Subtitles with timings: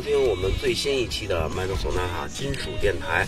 [0.00, 3.26] 收听我们最新一期的麦克索纳塔金属电台。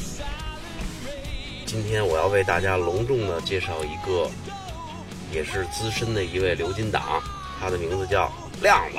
[1.66, 4.26] 今天我要为大家隆重的介绍一个，
[5.30, 7.22] 也是资深的一位流金党，
[7.60, 8.96] 他的名字叫亮子。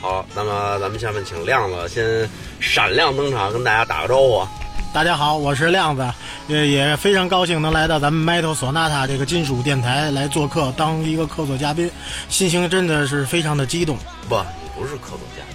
[0.00, 4.50] 好，那么咱们下面请亮子先闪亮登场，跟大家打个招呼啊。
[4.92, 6.04] 大家好，我是亮子，
[6.48, 11.88] 也也非常高兴能来到咱们 Metal Sonata 这个金属电台来做客，当一个客座嘉宾，
[12.28, 13.96] 心情真的是非常的激动。
[14.28, 15.47] 不，你不是客座嘉宾，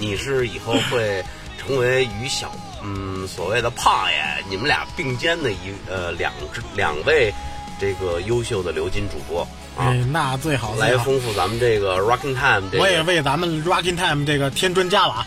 [0.00, 1.22] 你是以后会
[1.58, 2.50] 成为与小
[2.82, 7.32] 嗯所谓的胖爷，你们俩并肩的一呃两只两位
[7.78, 9.42] 这个优秀的流金主播
[9.76, 10.96] 啊哎，，那最好来。
[10.98, 15.24] 丰富咱们这个 Rocking Time 这个我也为咱们 Rocking Time 这个添砖加瓦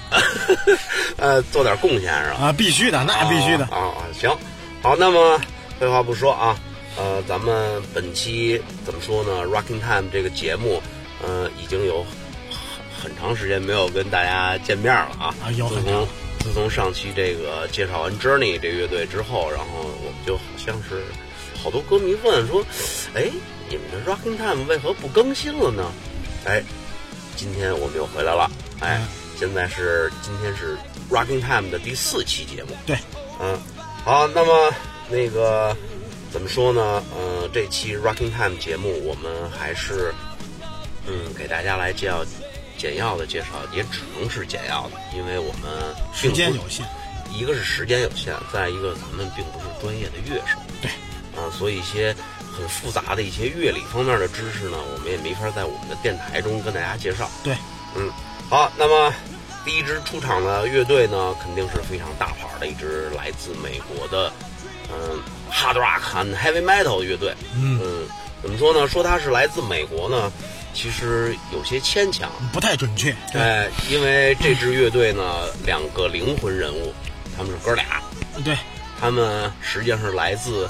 [1.17, 2.38] 呃做点贡献是吧？
[2.41, 3.66] 啊，必须的，那必须的。
[3.66, 4.35] 啊啊，行，
[4.81, 5.39] 好，那么
[5.79, 6.57] 废话不说啊，
[6.97, 10.81] 呃，咱们本期怎么说呢？Rocking Time 这个节目，
[11.23, 12.06] 呃，已经有
[13.03, 15.35] 很很长时间没有跟大家见面了啊。
[15.43, 16.07] 啊有自从很长
[16.39, 19.65] 自从上期这个介绍完 Journey 这乐队之后，然后
[20.03, 21.03] 我们就好像是
[21.61, 22.65] 好多歌迷问说，
[23.13, 23.29] 哎，
[23.69, 25.91] 你们的 Rocking Time 为何不更新了呢？
[26.45, 26.61] 哎，
[27.35, 28.49] 今天我们又回来了，
[28.81, 30.77] 哎，嗯现在是今天是
[31.09, 32.75] Rocking Time 的第四期节目。
[32.85, 32.97] 对，
[33.39, 33.57] 嗯，
[34.03, 34.73] 好，那么
[35.09, 35.75] 那个
[36.31, 37.03] 怎么说呢？
[37.17, 40.13] 呃，这期 Rocking Time 节目我们还是
[41.07, 42.23] 嗯给大家来介绍
[42.83, 45.71] 简要的介绍，也只能是简要的，因为我们
[46.13, 46.85] 时间有限，
[47.31, 50.91] 一个是时间有限，再一个咱们并不是专业的乐手，对，
[51.41, 52.13] 啊，所以一些
[52.53, 57.29] 很复杂的一些乐理方面的知识呢，我们也没法在我们的电台中跟大家介绍。
[57.41, 57.55] 对，
[57.95, 58.11] 嗯，
[58.49, 59.13] 好，那么
[59.63, 64.29] 第一支出场的乐队呢，肯定是非常大牌的一支来自美国的，
[64.91, 67.33] 嗯，hard rock and heavy metal 乐队。
[67.55, 68.07] 嗯嗯，
[68.41, 68.85] 怎么说呢？
[68.89, 70.29] 说它是来自美国呢，
[70.73, 72.31] 其实有些牵强。
[72.51, 73.16] 不太准确。
[73.31, 73.41] 对。
[73.41, 75.23] 哎，因为这支乐队呢，
[75.66, 76.94] 两个灵魂人物，
[77.38, 78.01] 他们是哥俩，
[78.44, 78.57] 对，
[79.00, 80.69] 他们实际上是来自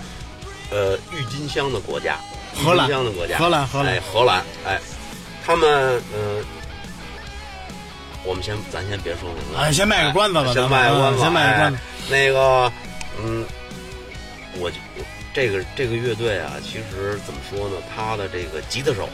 [0.70, 2.18] 呃郁金香的国家，
[2.54, 2.88] 荷兰。
[2.90, 3.94] 香的国家，荷兰荷兰。
[3.94, 4.80] 哎，荷兰，哎，
[5.46, 6.44] 他们嗯、呃
[8.26, 11.78] 我们先咱先别说名字，哎先卖个关子吧先卖个关子，嗯先卖个关子。
[11.78, 12.72] 哎那个，
[13.22, 13.46] 嗯，
[14.60, 15.04] 我就我
[15.34, 17.76] 这个这个乐队啊，其实怎么说呢？
[17.94, 19.10] 他的这个吉他手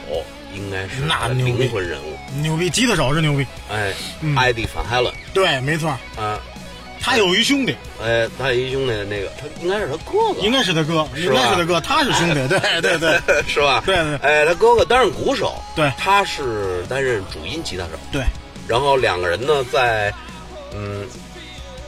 [0.53, 3.45] 应该是那牛逼灵魂人物，牛逼，吉他手是牛逼。
[3.71, 5.13] 哎，嗯艾迪·范海伦。
[5.33, 6.39] 对，没错，啊，
[6.99, 12.47] 他有一兄弟，哎，他有一兄弟，那个他应该是他哥哥，应该是他哥，应该是他哥，他是兄弟。
[12.47, 13.81] 对对对 是吧？
[13.85, 17.91] 对对哎，他哥哥担任鼓手，对他是担任主音吉他手。
[18.11, 18.23] 对，
[18.67, 20.13] 然后两个人呢，在
[20.73, 21.07] 嗯，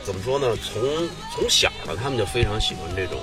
[0.04, 0.56] 怎么说呢？
[0.56, 0.82] 从
[1.34, 3.18] 从小呢，他们就非常喜欢这种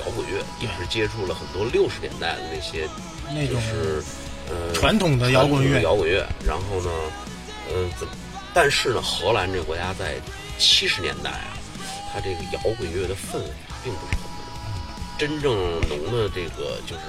[0.00, 2.88] 摇滚乐，也是接触了很多六十年代的那些，就
[3.34, 4.02] 那种是
[4.52, 6.26] 呃传统的摇滚乐摇滚乐。
[6.46, 6.90] 然后呢，
[7.68, 8.12] 呃、怎么？
[8.54, 10.16] 但是呢，荷兰这个国家在
[10.58, 11.56] 七十年代啊，
[12.12, 15.18] 它这个摇滚乐的氛围啊，并不是很浓。
[15.18, 15.54] 真正
[15.88, 17.02] 浓的这个就是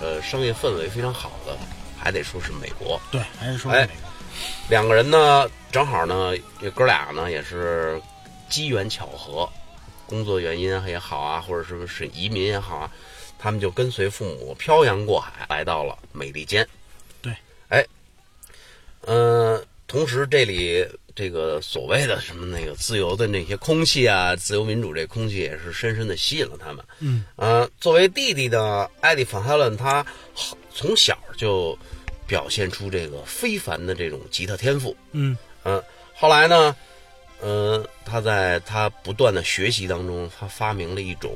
[0.00, 1.56] 呃商业氛围非常好的，
[1.98, 2.98] 还得说是美国。
[3.10, 4.08] 对，还是说哎那个
[4.70, 8.00] 两个人呢，正好呢，这哥俩呢也是
[8.48, 9.46] 机缘巧合，
[10.06, 12.90] 工作原因也好啊，或者是是移民也好啊，
[13.38, 16.66] 他们就跟随父母漂洋过海来到了美利坚。
[17.68, 17.86] 对，哎，
[19.06, 26.84] 嗯、同时这里这个所谓的什么那个自由的那些空气啊，自由民主这空气也是深深的吸引了他们。
[27.00, 30.04] 嗯，呃，作为弟弟的艾迪·范哈伦，他
[30.72, 31.76] 从小就
[32.26, 34.96] 表现出这个非凡的这种吉他天赋。
[35.12, 35.82] 嗯嗯，
[36.14, 36.76] 后来呢，
[37.42, 41.30] 嗯，他在他不断的学习当中，他发明了一种，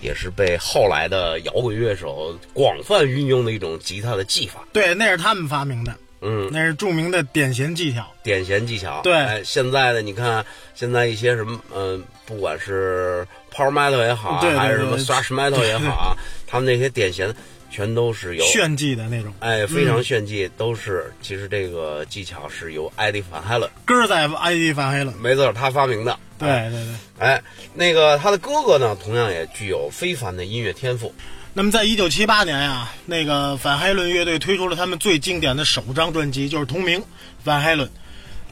[0.00, 4.66] 也是被后来的摇滚乐手广泛运用的一种吉他的技法。
[4.72, 8.06] 对，那是他们发明的，嗯，那是著名的点弦技巧。
[8.22, 9.02] 点弦技巧。
[9.02, 10.44] 对哎，现在的你看，
[10.74, 16.16] 现在一些什么，嗯、不管是 power metal 也好啊，对对还是什么对 thrash metal 也好啊，
[16.48, 17.30] 他们那些点弦
[17.74, 25.12] 全都是由炫技的那种，哎非常炫技，都是其实这个技巧是由艾迪反海伦，根儿在 ID 发黑了。
[25.20, 26.16] 没错，他发明的。
[26.38, 26.94] 对哎对对。
[27.18, 27.42] 哎，
[27.74, 31.12] 那个他的哥哥呢，同样也具有非凡的音乐天赋。
[31.52, 37.00] 那么，在一九七八年呀、那个反海伦乐队推出了他们最经典的首张专辑，就是同名
[37.42, 37.88] 《反海伦》。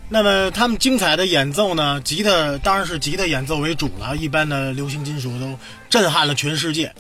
[0.09, 5.57] 那么，他们精彩的演奏呢，吉他当然是吉他演奏为主了，一般的流行金属都
[5.89, 6.93] 震撼了全世界。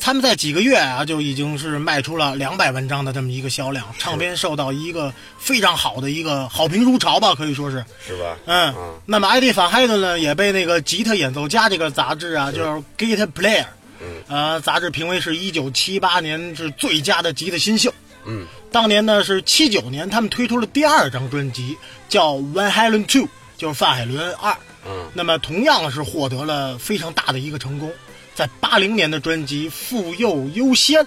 [0.00, 7.84] 他们在几个月啊，就已经是卖出了两百万张的这么一个销量，唱片受到一个非常好的一个好评如潮吧，可以说是。
[8.06, 8.36] 是吧？
[8.46, 8.74] 嗯，啊
[9.04, 13.62] 那么艾迪·法海顿呢，也被那个《吉他演奏家》这个杂志啊，就是《Guitar Player》，
[14.00, 17.92] 嗯，呃，杂志评为是一九七八年是最佳的吉他新秀。
[18.24, 21.76] 嗯，当年呢是七九年，他们推出了第二张专辑，
[22.08, 23.22] 叫《Van Halen Two》，
[23.56, 24.56] 就是范海伦二。
[24.86, 27.92] 嗯，那么同样是获得了非常大的一个成功，
[28.38, 31.02] 在八零年的专辑《妇幼优先》，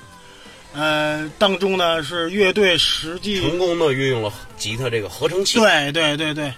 [0.74, 5.58] 呃，当中呢是乐队实际成功的运用了吉他这个合成器。
[5.58, 6.52] 对对对对，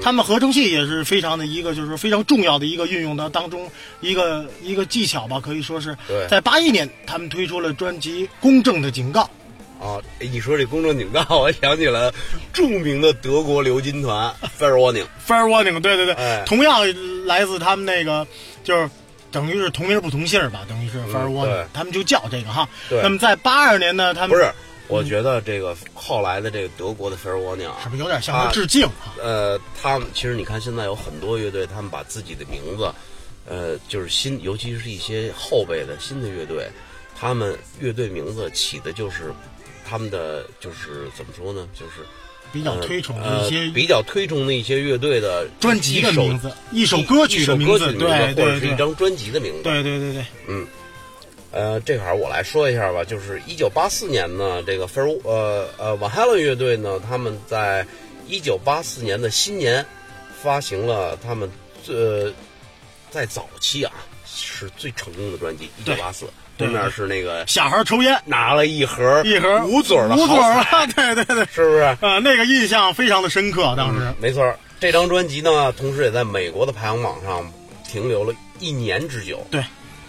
[0.00, 3.68] 他们合成器也是非常的一个，就是非常重要的一个运用的当中
[4.00, 9.22] 一个一个技巧吧，可以说是对在八一年他们推出了专辑《公正的警告》。
[9.84, 12.14] 啊，哎一说这公正警告， 我想起了
[12.52, 15.06] 著名的德国流金团 Fair Warning。
[15.26, 16.86] Fair Warning，对对对，哎同样
[17.26, 18.24] 来自他们那个，
[18.62, 18.88] 就是
[19.30, 22.68] 等于是同名不同姓儿吧，等于是 Fair 嗯 Warning，、对他们就叫这个哈。
[22.88, 24.50] 对那么在八二年呢，他们不是，
[24.88, 29.14] 我觉得这个后来的这个德国的 Fair Warning 啊，是不是有点向他致敬啊？
[29.22, 32.92] 呃，他们其实你看现在有很多乐队，他们把自己的名字，
[33.46, 36.68] 呃，就是新，尤其是一些后辈的新的乐队，
[37.18, 39.32] 他们乐队名字起的就是
[39.88, 42.06] 他们的就是怎么说呢，就是
[42.52, 49.62] 比较推崇的呃一些比较推崇的一些乐队的专辑的名字，一首歌曲的名字，或者对对，是一张专辑的名字。
[49.62, 50.66] 对对对对，嗯。
[51.52, 57.84] 呃，这块儿我来说一下吧，就是一九八四年呢，这个 Fair 呃呃瓦哈伦乐队呢，他们在
[58.28, 59.84] 一九八四年的新年
[60.40, 61.50] 发行了他们
[61.88, 62.32] 呃
[63.10, 63.92] 在早期啊
[64.24, 66.24] 是最成功的专辑，一九八四，
[66.60, 71.96] 对对面是那个小孩抽烟，拿了一盒一盒五嘴的五嘴儿啊， 对对对，是不是？
[72.00, 74.06] 呃，那个印象非常的深刻，当时。
[74.20, 77.44] 没错，这张专辑呢，同时也在美国的排行榜上
[77.86, 79.44] 停留了一年之久。
[79.50, 79.64] 对，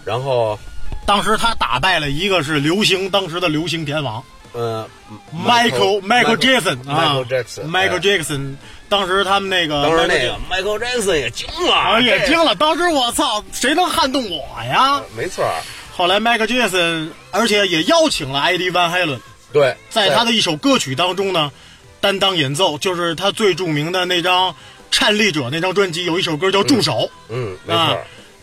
[0.06, 0.58] 然后
[1.06, 4.88] 当时他打败了一个是流行当时的流行天王呃
[5.34, 7.24] Michael Michael Jackson 啊
[7.66, 8.56] Michael Jackson
[8.90, 15.02] 当时他们那个当时那个 Michael Jackson 也惊了，啊也惊了，当时我操，谁能撼动我呀？
[15.16, 15.56] 没错儿，
[15.96, 19.20] 后来 Michael Jackson，而且也邀请了艾迪 ·van Halen，
[19.54, 21.52] 对，在他的一首歌曲当中呢，
[22.00, 24.52] 担当演奏，就是他最著名的那张
[24.90, 26.94] 《颤栗者》那张专辑，有一首歌叫《助手》。
[27.30, 27.98] 嗯，没错啊，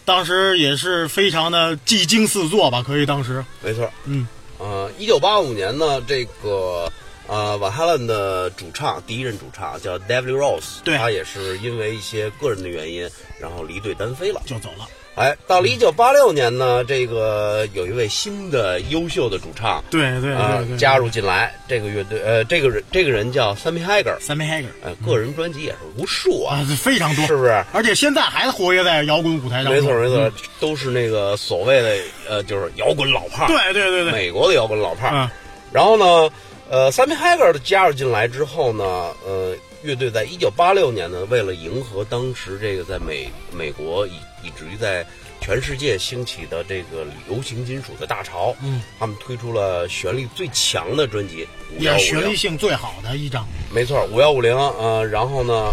[0.04, 4.28] 当时也是非常的技惊四座吧，可以当时，没错，嗯，
[4.58, 6.92] 呃，一九八五年呢，这个
[7.26, 13.08] 呃瓦哈兰的主唱第一任主唱叫 David Rose，对他也是因为一些个人的原因，
[13.40, 14.40] 然后离队单飞了。
[14.46, 14.86] 就走了。
[15.18, 27.64] 哎，到了一九八六年呢，这个有一位新的优秀的主唱，对对啊加入进来这个乐队，呃，这个人这个人叫 Sammy Hager，Sammy Hagar 呃，个人专辑也是无数啊，啊，非常多，是不是？
[27.72, 29.72] 而且现在还活跃在摇滚舞台上。
[29.72, 31.96] 没错没错嗯，都是那个所谓的
[32.28, 35.12] 呃，就是摇滚老炮儿，对对对对，美国的摇滚老炮儿。
[35.14, 35.30] 嗯，
[35.72, 36.30] 然后呢，
[36.70, 38.84] 呃，Sammy Hagar 的加入进来之后呢，
[39.26, 45.04] 呃，乐队在一九八六年呢，为了迎合当时这个在美美国以以至于在
[45.40, 51.46] 全世界兴起的这个流行金属的大潮，嗯，他们推出了旋律最强的专辑，
[51.78, 53.46] 也是旋律5150性最好的一张。
[53.72, 55.70] 没错，五幺五零，呃，然后呢，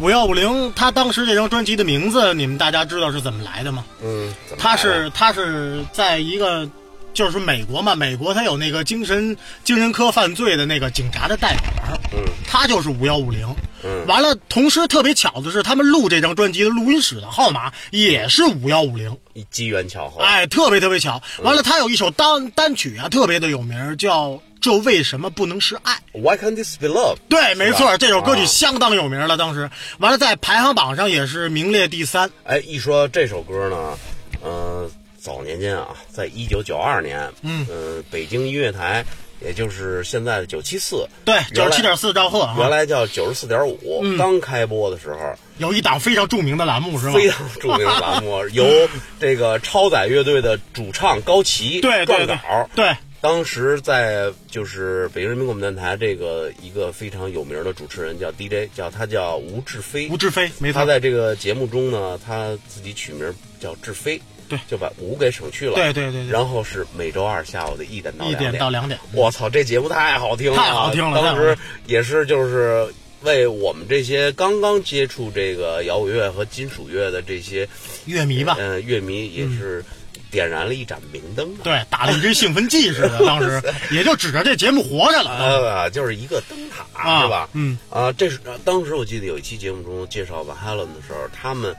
[0.00, 3.84] 五幺五零，他当时这张专辑的名字，你们大家知道是怎么来的吗？
[4.02, 6.68] 嗯，他是他是在一个，
[7.12, 13.46] 就是美国嘛，美国他有那个精神精神科犯罪的那个警察的代表，嗯，他就是五幺五零。
[13.84, 21.20] 嗯完了，同时特别巧的是，他们录这张专辑的录音室的号码也是五幺五零，一机缘巧合，哎，特别特别巧。
[21.42, 25.94] 完了，他有一首单单曲啊，特别的有名，叫《这为什么不能是爱》。
[26.12, 27.16] Why can't this be love？
[27.28, 29.36] 对，没错，这首歌曲啊相当有名了。
[29.36, 32.30] 当时完了，在排行榜上也是名列第三。
[32.44, 33.98] 哎，一说这首歌呢，
[34.44, 34.88] 呃，
[35.22, 39.04] 早年间啊，在一九九二年，嗯呃，北京音乐台
[39.40, 44.02] 也就是现在的九七四，对，九七点四兆赫啊，原来叫九十四点五。
[44.18, 45.18] 刚开播的时候，
[45.58, 47.12] 有一档非常著名的栏目是吗？
[47.12, 48.88] 非常著名的栏目， 由
[49.20, 52.70] 这个超载乐队的主唱高旗对对对撰稿。
[52.74, 60.08] 对，当时在就是北京人民广播电台这个一个非常有名的主持人叫 DJ，叫他叫吴志飞。
[60.08, 64.20] 吴志飞没错，他在这个节目中呢，他自己取名叫志飞，
[64.52, 64.58] 对。
[64.68, 65.74] 就把五给省去了。
[65.74, 66.30] 对对对对。
[66.30, 68.58] 然后是每周二下午的一点到一两点。
[68.58, 71.56] 到两点，我操，这节目太好听了，太好听了当时
[71.86, 72.86] 也是就是
[73.22, 77.66] 为我们这些刚刚接触这个摇滚乐和金属乐的这些
[78.04, 79.84] 乐迷吧，嗯乐迷，也是
[80.30, 81.60] 点燃了一盏明灯吧。
[81.62, 83.62] 对，打了一针兴奋剂似的， 当时。
[83.92, 85.30] 也就指着这节目活着了。
[85.30, 85.44] 啊
[85.82, 87.48] 呃，就是一个灯塔，啊是吧？
[87.52, 87.78] 嗯。
[87.90, 91.76] 啊，这是呃当时我记得有一期节目中介绍 Van Halen 的时候，他们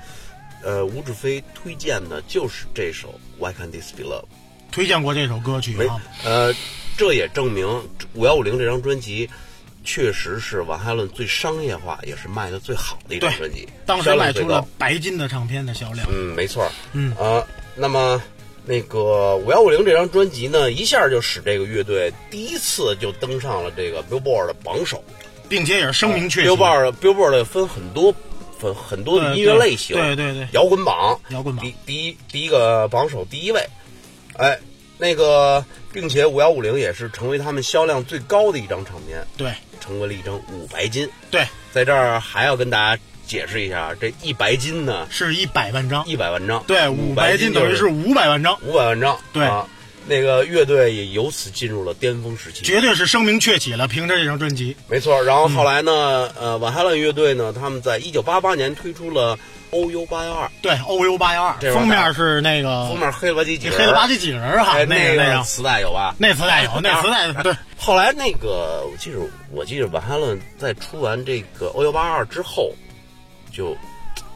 [0.64, 4.26] 呃吴志飞推荐的就是这首 Why Can't This Be Love。
[4.72, 6.54] 推荐过这首歌曲没啊，呃，
[6.98, 7.68] 这也证明
[8.14, 9.30] 五幺五零这张专辑
[9.84, 16.72] 确实是王哈伦最商业化，也是卖的最好的一张专辑，当时卖出了白金的唱片的销量，嗯，没错。
[16.94, 18.20] 嗯啊，那么
[18.66, 25.04] 那个五幺五零这张专辑呢，一下就使这个乐队第一次就登上了这个 Billboard 的榜首。
[25.50, 26.50] 并且也是声名鹊起。
[26.50, 28.12] Billboard Billboard 分很多
[28.64, 30.46] 分很多的音乐类型，对对对。
[30.46, 33.64] 对摇滚榜，摇滚榜第第一第一个榜首第一位，
[34.38, 34.58] 哎，
[34.98, 39.52] 那个，并且五幺五零也是成为他们销量最高的一张唱片，对。
[39.82, 41.10] 成为了一张五白金。
[41.30, 49.68] 对，在这儿还要跟大家解释一下，这一白金呢，是一百万张，一百万张，对，五五白金金等于是五百万张，五百万张，对啊，
[50.06, 52.64] 那个乐队也由此进入了巅峰时期。
[52.64, 53.88] 绝对是声名鹊起了。
[53.88, 59.38] 凭着这张专辑，没错，然后后来呢，呃，瓦哈伦乐队呢，他们在一九八八年推出了
[59.72, 66.16] OU 八幺二，对，OU 八幺二，封面是那个封面黑了吧唧几人，黑了吧唧几人儿哈，哎，那那张个磁带有吧？
[66.18, 69.18] 那磁带有， 那磁带对，后来那个，我记得
[69.52, 72.72] 我记得瓦哈伦在出完这个 OU 八二之后，
[73.52, 73.76] 就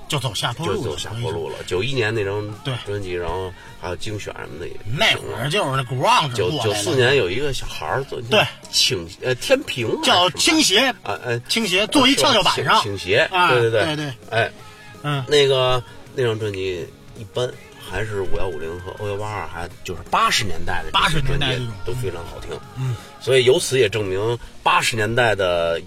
[0.08, 1.58] 就走下坡路了，就走下坡路了。
[1.68, 2.42] 九一年那张
[2.86, 4.74] 专辑，然后还有精选什么的也。
[4.98, 14.52] 那会儿就是那 grunge 九九四年有一个小孩儿做对倾呃天平啊叫倾斜，啊哎倾斜坐一跷跷板上，倾倾斜，啊对对对对哎
[15.04, 15.84] 嗯，那个
[16.16, 16.88] 那张专辑
[17.18, 22.58] 一般，还是五幺五零和 O 幺八二，还就是八十年代的八十年代都非常好听。
[22.78, 25.82] 嗯，所以由此也证明八十年代的。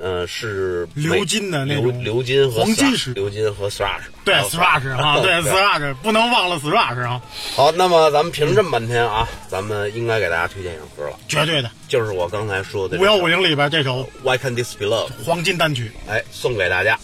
[0.00, 7.20] 呃，是鎏金的那种鎏金和黄金时鎏金和 thrash，对还有 thrash 啊，对对 thrash 不能忘了 thrash 啊，
[7.54, 11.70] 好，那么咱们评了这么半天啊，咱们应该给大家推荐一首歌了，绝对的。
[11.88, 16.98] 就是我刚才说的五幺五零里边这首 Why Can't This Be Love，黄金单曲，哎，送给大家。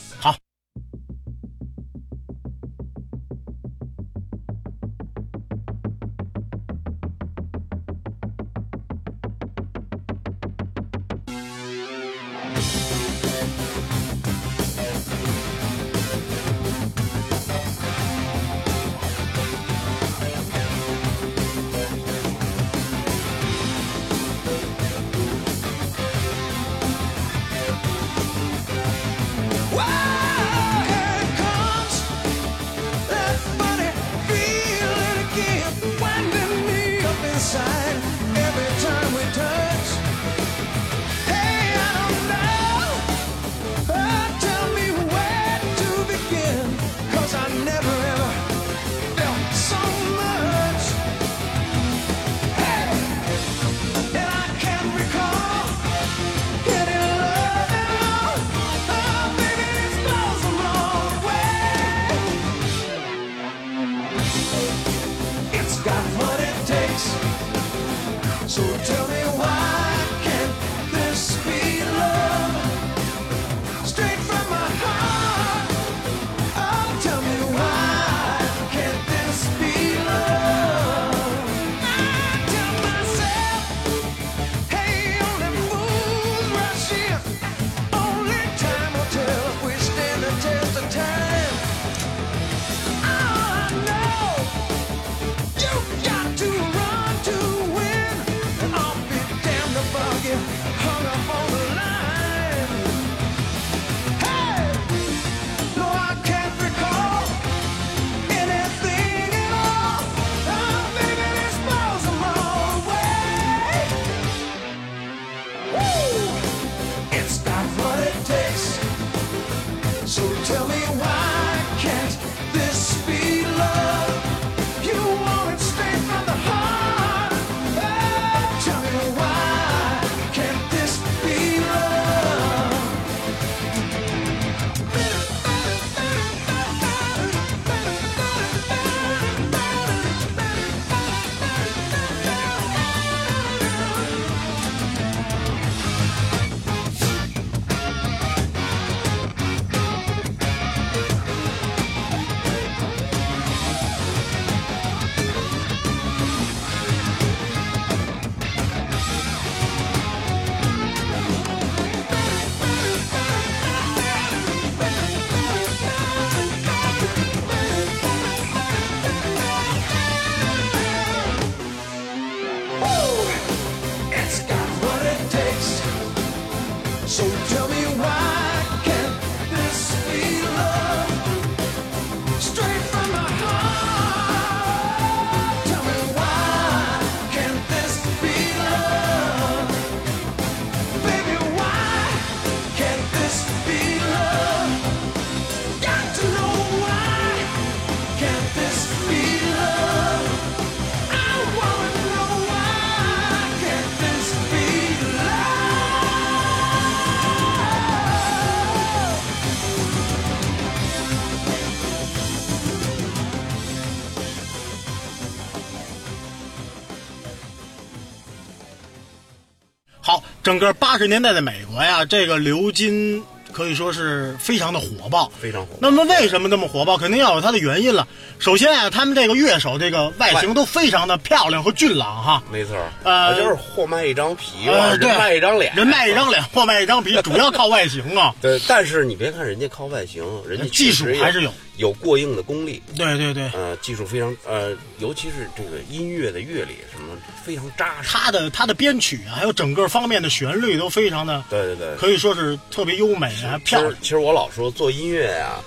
[220.47, 225.29] 整个八十年代的美国呀，这个流金可以说是非常的火爆。
[225.41, 225.77] 非常火。
[225.81, 226.97] 那么为什么那么火爆？
[226.97, 228.07] 肯定要有它的原因了。
[228.39, 232.45] 首先啊，他们这个乐手这个外形都非常的漂亮和俊朗哈。
[232.49, 238.33] 没错儿，呃就是货卖一张皮，呃，人对，卖一张脸，人卖一张脸，货卖一张皮，主要靠外形啊。
[238.41, 248.09] 对，但是你别看人家靠外形，人家技术还是有有过硬的功力，对对对，呃，技术非常呃，尤其是这个音乐的乐理什么非常扎实。
[248.09, 253.95] 他的他的编曲啊，还有整个方面的旋律都非常的，对对对，可以说是特别优美，啊漂亮。
[254.01, 255.61] 其实我老说做音乐啊、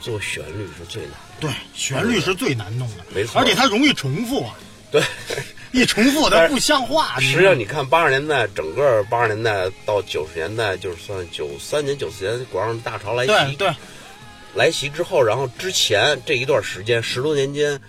[0.00, 1.18] 做旋律是最难的。
[1.40, 4.54] 对，旋律是最难弄的，没错而且它容易重复啊，
[4.92, 5.02] 对，
[5.72, 7.18] 一重复它不像话。
[7.18, 13.74] 实际上你看八十年代，整个八十年代到九十年代，就是算九三年、九四年广场大潮来袭，对对，
[14.54, 17.80] 来袭之后，然后之前这一段时间十多年间，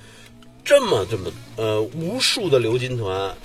[0.63, 3.35] 这么这么呃无数的流金团，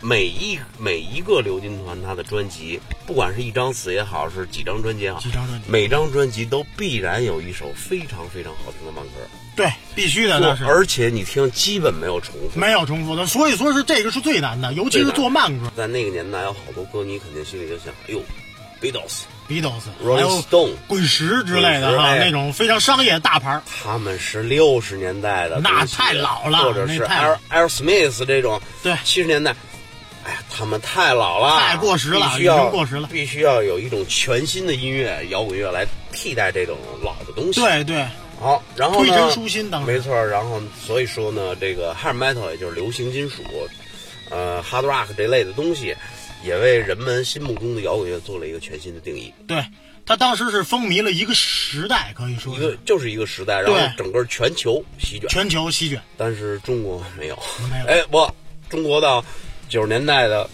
[0.00, 9.12] 每一每一个流金团他的专辑，不管是一张词也好，是几张专辑也好，几张专辑每张专辑都必然有一首非常非常好听的慢歌，
[9.56, 12.58] 对，必须的，那是而且你听基本没有重复。
[12.58, 18.20] 没有重复的，所以说是这个是最难的，尤其是做慢歌在那个年代，有好多歌迷肯定心里就想：哎呦
[18.80, 23.62] ，Beatles、，Beatles，还 Rolling 有 Stone，滚石之类的哈，那种非常商业大牌儿。
[23.82, 28.94] 他们是六十年代的，那太老了或者是 Air Air Smith 这种，对。
[29.04, 29.54] 七十年代，
[30.24, 33.08] 哎呀，他们太老了，太过时了必须要已经过时了。
[33.12, 38.06] 必须要有一种全新的音乐摇滚乐来替代这种老的东西。，对对，
[38.40, 39.92] 好，然后呢推陈出新当时。
[39.92, 43.42] 没错，然后所以说呢，这个 hard metal 也就是流行金属，
[44.30, 45.94] 呃，hard rock 这类的东西，
[46.44, 49.32] 也为人们心目中的摇滚乐做了一个全新的定义。
[49.48, 49.64] 对，
[50.04, 55.28] 他当时是风靡了一个时代，可以说一个就是一个时代，然后整个全球席卷。
[55.28, 56.00] 全球席卷。
[56.18, 57.38] 但是中国没有，
[57.70, 58.30] 没有哎，不，
[58.68, 59.24] 中国到
[59.68, 60.48] 九十年代的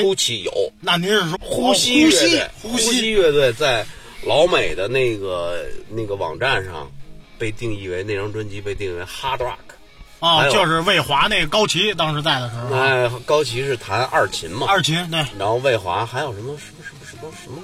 [0.00, 3.86] 初期有那您是说呼吸乐呼吸队，呼吸乐队在
[4.24, 6.92] 老美的那个那个网站上
[7.38, 9.56] 被定义为那张专辑被定义为 hard rock。
[10.22, 15.18] 啊，就是魏华那个高旗当时在的时候啊，哎，高旗是弹二琴嘛，二琴对。
[15.36, 17.58] 然后魏华还有什么什么什么什么什么，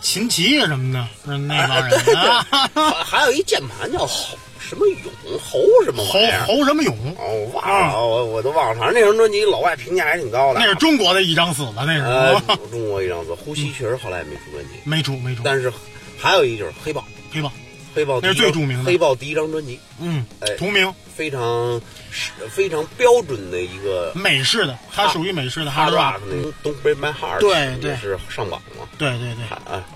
[0.00, 6.18] 秦琪什么的，是那帮人啊，还 还有一键盘叫侯什么勇侯什么侯。
[6.46, 8.80] 侯什么勇，哦，我忘了，我我都忘了。
[8.80, 10.60] 反正那张专辑老外评价还挺高的。
[10.60, 15.70] 那是中国的一张死了，那呃是，中国一张死，呼吸确实后来也没出专辑，没出没出，但是
[16.18, 17.52] 还有一就是黑豹，黑豹，
[17.94, 18.84] 黑豹那是最著名的。
[18.84, 20.92] 黑豹第一张专辑，嗯哎，同名。
[21.14, 21.80] 非常
[22.10, 27.92] 是非常标准的一个美式的，它属于美式的 hard rock，那个 Don't Break My Heart，对对。
[27.92, 28.88] 也是上榜嘛。
[28.98, 29.86] 对对对，啊，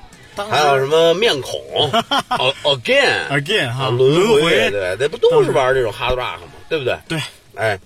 [0.49, 1.61] 还有什么面孔？
[2.39, 6.53] 哦 Again again 哈啊轮轮回，对，这不都是玩这种 hard rock 吗？
[6.69, 6.97] 对不对？
[7.09, 7.21] 对，
[7.57, 7.77] 哎，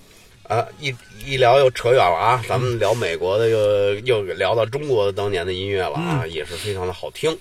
[0.43, 0.95] 啊，一
[1.25, 7.35] 一聊又扯远了啊，咱们聊美国的又又聊到中国的当年的音乐了啊，也是非常的好听。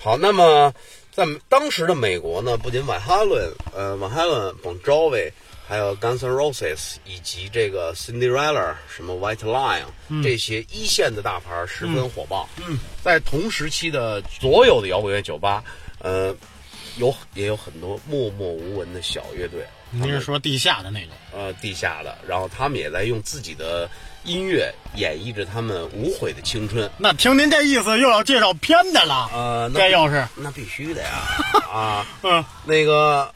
[0.00, 0.72] 好，那么
[1.14, 5.30] 在当时的美国呢，不仅瓦哈伦、呃瓦哈伦、Bon Jovi，
[5.64, 9.84] 还有 Guns N' Roses 以及这个 Cinderella、什么 White Lion、
[10.24, 12.48] 这些一线的大牌儿十分火爆。
[12.66, 15.62] 嗯，在同时期的所有的摇滚乐酒吧，
[16.00, 16.34] 呃，
[16.96, 19.64] 有也有很多默默无闻的小乐队。
[19.92, 21.10] 您是说地下的那种？
[21.32, 23.88] 呃地下的，然后他们也在用自己的
[24.24, 26.90] 音乐演绎着他们无悔的青春。
[26.98, 31.10] 那听您这意思又要介绍片子了，呃，那这又是那必须的呀
[31.72, 33.30] 啊，嗯那个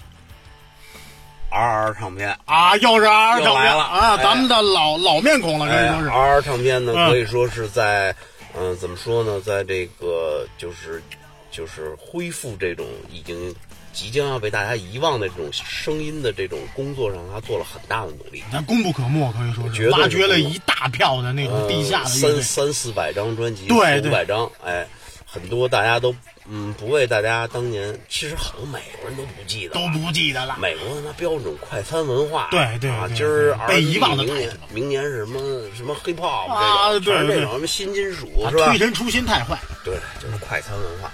[1.50, 2.36] R R 唱片。
[2.44, 6.08] 啊，又是 R R 唱片了啊，哎咱们的老老面孔了，可以哎说是。
[6.08, 8.14] ，R R 唱片呢，嗯可以说是在，
[8.58, 11.02] 嗯、怎么说呢，在这个就是
[11.50, 13.54] 就是恢复这种已经
[13.92, 18.42] 即将要被大家遗忘的这种声音的这种工作上，他做了很大的努力。
[18.52, 22.42] 那功不可没，可以说挖掘了一大票的那种呃，地下三。
[22.42, 24.86] 三四百张专辑，对对五百张，哎，
[25.26, 26.14] 很多大家都
[26.48, 30.56] 嗯不为大家当年，其实很多美国人都不记得，都不记得了。
[30.60, 35.40] 美国他妈标准快餐文化，对对啊，今儿对被遗忘的明年太多明年是什么
[35.76, 38.78] 什么 hip hop 啊对对这种什么新金属啊是吧推？
[38.78, 39.58] 陈出新太坏。
[39.84, 41.12] 对，就是快餐文化。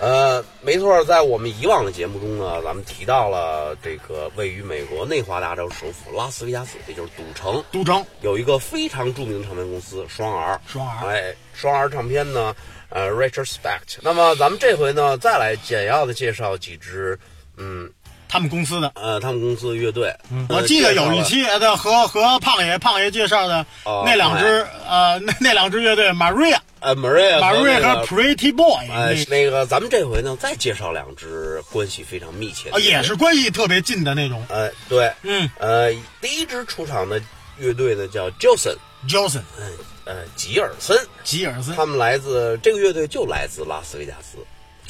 [0.00, 8.02] 呃，没错，在我们以往的节目中呢，咱们提到了这个位于美国内华达州首府拉斯维加斯，也就是赌城，赌城。
[8.22, 12.56] 有一个非常著名的唱片公司双 R，双 R 哎，双 R 唱片呢，
[12.88, 13.98] 呃，retrospect。
[14.00, 17.18] 那么咱们这回呢，再来简要的介绍几支，
[17.58, 17.92] 嗯，
[18.30, 18.92] 他们公司的。
[18.94, 20.14] 呃，他们公司的乐队。
[20.48, 34.42] 我记得有一，期的和和胖爷胖爷介绍的哦那两支呃那那两支乐队 Maria 了呃，Maria 和 Maria 那和 Pretty Boy 呃，那那个，咱们这回呢，再介绍两支关系非常密切的也是关系特别近的那种。
[34.48, 35.50] 呃，对，嗯。
[35.58, 37.20] 呃，第一支出场的
[37.58, 39.72] 乐队呢叫 Johnson，，Johnson 嗯，
[40.04, 41.76] 呃，吉尔森，吉尔森。
[41.76, 44.38] 他们来自这个乐队就来自拉斯维加斯，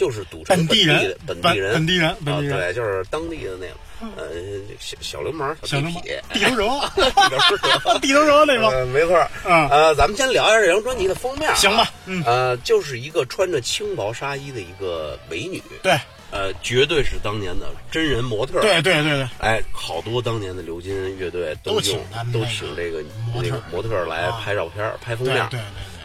[0.01, 2.57] 就是赌城本地人的本地人，本本地人本地人。
[2.57, 3.75] 啊，对，就是当地的那个
[4.17, 4.25] 呃
[4.79, 9.69] 小小流氓、小流氓地地头蛇， 地头蛇 地头蛇那帮，呃，没错，嗯。
[9.69, 11.93] 呃，咱们先聊一下这张专辑的封面啊，行吧。
[12.07, 15.93] 嗯呃，就是一个穿着轻薄纱衣的一个美女，对。
[16.33, 23.03] 呃，绝对是当年的真人模特，对对对对，哎，好多当年的流金乐队都请用都请这个
[23.35, 25.59] 模特那个模特来啊拍照片、拍封面，对，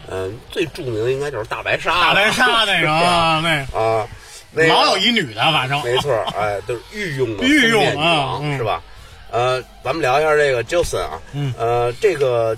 [0.08, 4.08] 嗯，最著名的应该就是大白鲨，大白鲨那个 啊，那啊，
[4.52, 5.82] 那个老有一女的，反正。
[5.82, 8.82] 没错儿，哎，都是御用的 御用女啊是吧？
[9.30, 11.52] 呃，咱们聊一下这个 Jilson 啊，嗯。
[11.58, 12.56] 呃，这个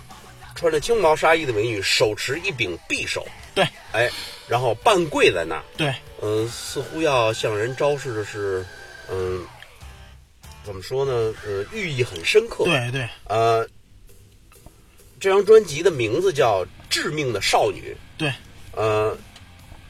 [0.54, 3.66] 穿着轻薄纱衣的美女手持一柄匕首，对。
[3.92, 4.10] 哎，
[4.46, 5.94] 然后半跪在那儿，对。
[6.20, 8.64] 嗯、似乎要向人昭示的是，
[9.10, 9.40] 嗯、
[10.64, 11.12] 怎么说呢？
[11.46, 13.08] 呃，寓意很深刻。，对对。
[13.26, 13.66] 呃，
[15.20, 18.32] 这张专辑的名字叫《致命的少女》，对，
[18.72, 19.16] 呃，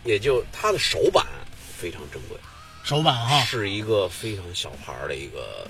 [0.05, 1.27] 也就它的首版
[1.79, 2.39] 非常珍贵。
[2.83, 5.69] 首版哈，是一个非常小牌儿的一个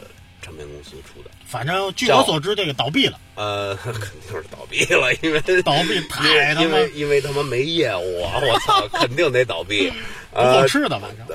[0.49, 9.91] 唱片公司出的，反正据我所知，这个倒闭了，呃， 肯定是倒闭了，因为 倒闭太他妈因为因为他妈没业务啊，我操， 肯定得倒闭，
[10.33, 11.27] 不够呃，吃的，反正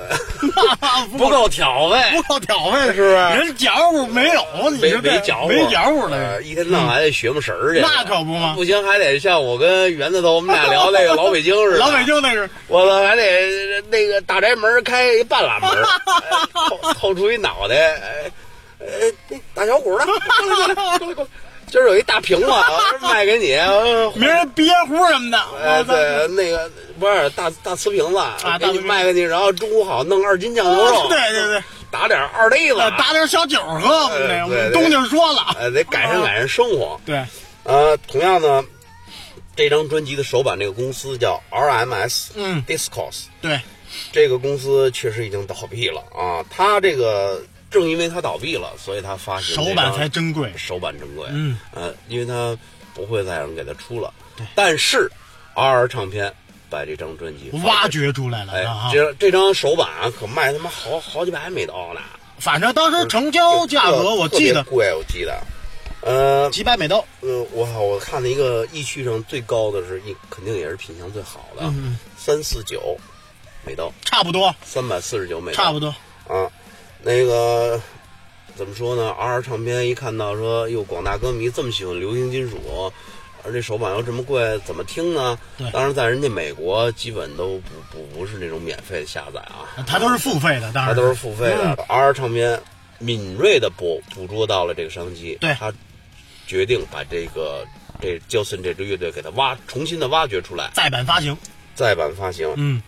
[1.16, 3.14] 不够挑费，不够挑费，是不是？
[3.14, 17.74] 人嚼乎没有，你没没搅和，没饺乎呃，一天到晚还得学么神儿去，那可不嘛不行还得像我跟园子头我们俩聊那个老北京似的，老北京那是我操，还得那个大宅门开一半拉门，哎透透出一脑袋，
[18.86, 21.30] 哎，哎，那大小鼓的，过来过来过来过来，
[21.66, 22.46] 今儿有一大瓶子，
[23.00, 26.70] 卖给你，呃名人憋壶什么的，哎，对，那个
[27.00, 28.20] 不是大大瓷瓶子，
[28.60, 34.10] 给你卖给你，然后中午好弄二斤酱牛肉，对对对，打点二粒子，呃打点小酒喝，
[34.72, 37.00] 东家说了，哎，得改善改善生活。
[37.06, 37.24] 对。
[37.64, 38.62] 呃，同样呢，
[39.56, 43.58] 这张专辑的首版这个公司叫 RMS，嗯，Discos，对。
[44.12, 46.44] 这个公司确实已经倒闭了啊。
[46.50, 47.40] 它这个
[47.74, 51.26] 正因为它倒闭了，所以它发行这张手板才珍贵，首版珍贵。
[51.32, 52.56] 嗯，呃，因为它
[52.94, 54.14] 不会再有人给它出了。
[54.36, 55.10] 对但是
[55.56, 56.32] RR 唱片
[56.70, 58.90] 把这张专辑挖掘，出来了哎啊，！
[58.92, 62.00] 这这张首版啊可卖他妈好好几百美刀呢。
[62.38, 65.36] 反正当时成交价格我记得贵，我记得。
[66.00, 72.96] 呃，几百美刀，呃，我靠，我看了一个易趣上最高的是一，肯定也是品相最好的，嗯三四九
[73.64, 75.88] 美刀，差不多三百四十九美刀，差不多，
[76.28, 76.46] 啊。
[77.04, 77.78] 那个
[78.56, 82.92] 怎么说呢？R 唱片一看到说，哟，广大歌迷这么喜欢流行金属，
[83.44, 85.38] 而这手板又这么贵，怎么听呢？
[85.58, 85.70] 对。
[85.70, 90.94] 当然在人家美国基本都不不不是那种免费的下载啊，它都是付费的，当然。
[90.94, 91.74] 它都是付费的。
[91.76, 91.84] 嗯。
[91.88, 92.58] R 唱片
[92.98, 95.52] 敏锐的捕捕捉到了这个商机，对。
[95.54, 95.70] 他
[96.46, 97.66] 决定把这个
[98.00, 101.36] 这 Jilson 这支乐队给它挖重新的挖掘出来，再版发行，
[101.74, 102.80] 再版发行，嗯，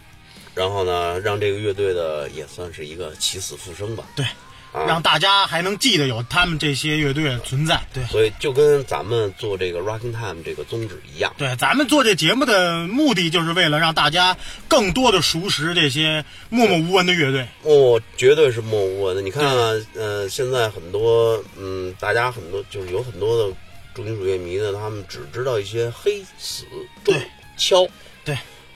[0.56, 4.04] 然后呢，让这个乐队的也算是一个起死复生吧。
[4.16, 4.24] 对，
[4.72, 8.02] 啊让大家还能记得有他们这些乐队存在，对。
[8.06, 14.34] 所以就跟咱们做这个 Rocking Time 这个宗旨一样，对，咱们做这节目的目的就是为了让大家
[14.66, 17.46] 更多的熟识这些默默无闻的乐队。
[17.62, 19.20] 哦，绝对是默默无闻的。
[19.20, 23.54] 你看啊，呃，现在很多，嗯，大家很多就是有很多的
[23.94, 26.64] 重金属乐迷呢，他们只知道一些黑死、
[27.04, 27.22] 重对
[27.56, 27.90] 敲，对，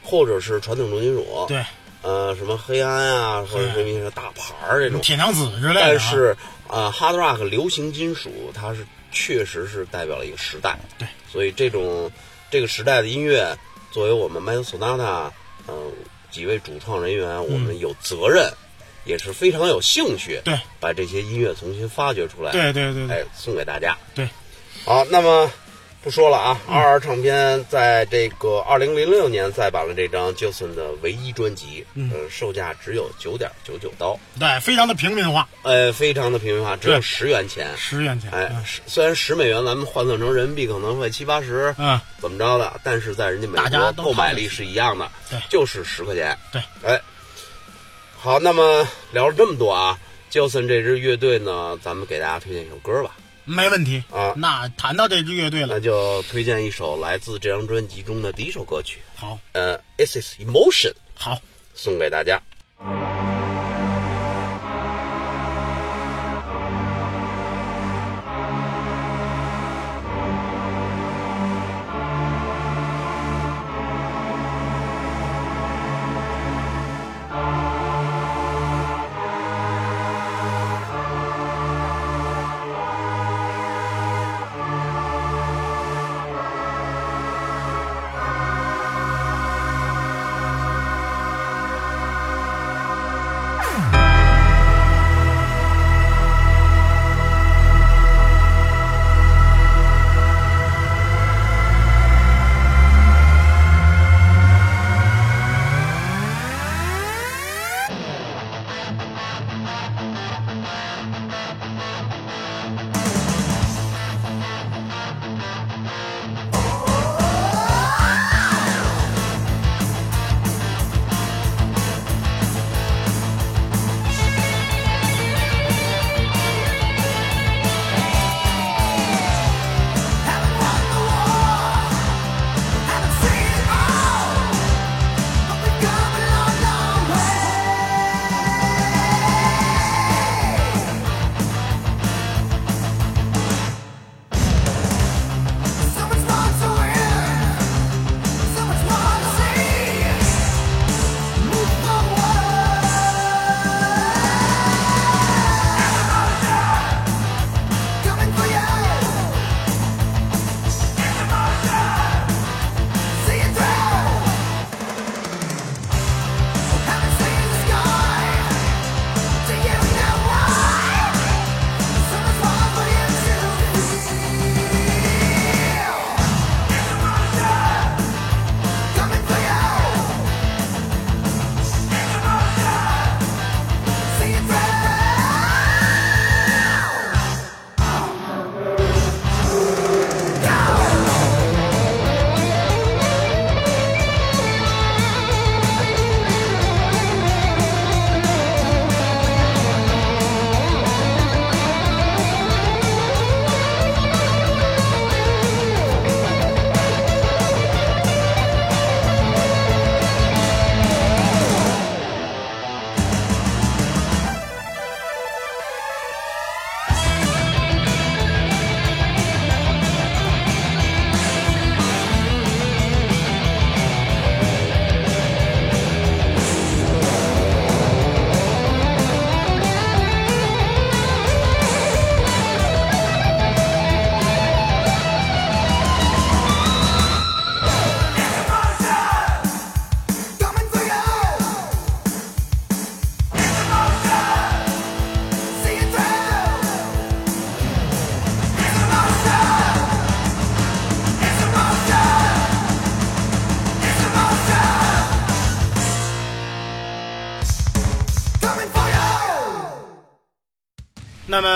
[0.02, 1.64] 或者是传统重金属，，对，
[2.02, 5.00] 呃，什么黑暗啊，或者是一些大牌儿这种。
[5.00, 5.86] 铁娘子之类的啊。
[5.88, 6.36] 但是，
[6.66, 10.78] 啊，hard rock 流行金属，它是确实是代表了一个时代。
[10.98, 12.10] 对，所以这种
[12.50, 13.56] 这个时代的音乐，
[13.90, 15.30] 作为我们 Metal Sonata，
[15.66, 15.74] 呃，
[16.30, 18.50] 几位主创人员，我们有责任，
[19.04, 23.96] 也是非常有兴趣，对，把这些音乐重新发掘出来，对对对对哎，送给大家。
[24.14, 24.28] 对，
[24.84, 25.50] 好，那么
[26.02, 32.10] 不说了啊，二、二唱片在这个二零零六年再版了这张 Jilson 的唯一专辑，嗯。
[32.10, 37.02] 呃，售价只有九点九九刀，对，非常的平民化，呃，非常的平民化，只有对。
[37.02, 37.68] 十元钱。
[37.76, 38.30] 十元钱。
[38.30, 45.38] 哎嗯，虽然十美元咱们换算成人民币可能会七八十，嗯，怎么着的，但是在人家美国购买力是一样的，对。
[45.50, 46.38] 就是十块钱。
[46.50, 46.98] 对，哎，
[48.16, 49.98] 好，那么聊了这么多啊
[50.32, 53.10] ，Jilson 这支乐队呢，咱们给大家推荐一首歌吧，
[53.50, 54.02] 没问题。
[54.12, 54.32] 啊。
[54.36, 55.74] 那谈到这支乐队了。
[55.74, 61.38] 那，就推荐一首来自这张专辑中的第一首歌曲，好，呃，《It Is Emotion》，好，
[61.74, 62.40] 送给大家。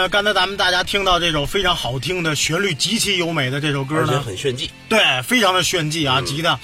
[0.08, 4.70] 刚才咱们大家听到这首非常好听的旋律极其优美的这首歌呢，很炫技。
[4.88, 6.58] 对，非常的炫技嗯啊，吉他。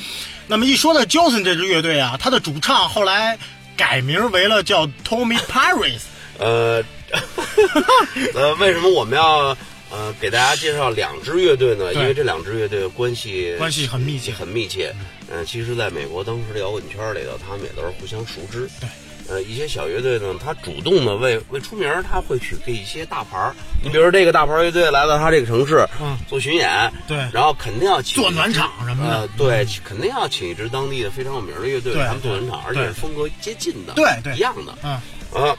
[0.46, 3.38] 那么一说到 Johnson 这支乐队啊，他的主唱后来
[3.76, 6.00] 改名为了叫 Tommy Paris。
[6.38, 6.82] 呃，
[8.34, 9.56] 呃，为什么我们要
[9.90, 11.94] 呃给大家介绍两支乐队呢？
[11.94, 14.94] 因为这两支乐队关系关系很密切很密切。
[15.30, 18.68] 嗯、其实，在美国当时的摇滚圈里头，他们也都是互相熟知。
[18.80, 18.88] 对。
[19.30, 23.54] 呃，一些小乐队呢，他主动的为为出名儿，他会去给一些大牌儿。
[23.80, 34.76] 你比如说这个大牌儿乐队来到他这个城市，嗯做巡演，对然后肯定要请做暖场什么的呃，对，肯定要请一支当地的非常有名的乐队给他们做暖场，而且是风格接近的，对对一样的。
[34.82, 34.90] 嗯，
[35.32, 35.56] 啊，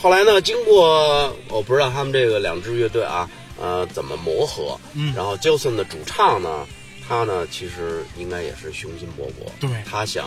[0.00, 3.28] 后来呢，经过我不知道他们这个两支乐队啊，
[3.60, 6.64] 呃，怎么磨合，嗯然后 Johnson 的主唱呢，
[7.08, 9.70] 他呢其实应该也是雄心勃勃，对。
[9.90, 10.26] 他想，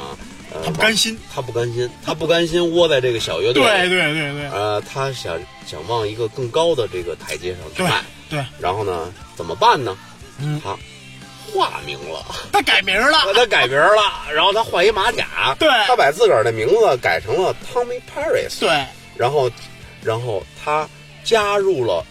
[0.52, 4.48] 呃，他不甘心，他不甘心，他不甘心窝在这个小乐队，对，对对对。
[4.50, 9.96] 呃，他想想往一个更高的这个台阶上去对迈，对，然后呢，怎么办呢？
[10.40, 10.60] 嗯。
[10.64, 10.76] 他
[11.54, 12.26] 化名了。
[12.52, 13.20] 他改名了。
[13.36, 15.70] 他改名了，然后他换一马甲，对。
[15.86, 18.86] 他把自个儿的名字改成了 Tommy Paris，对。
[19.16, 19.52] 然后，
[20.02, 20.88] 然后他
[21.24, 22.04] 加入了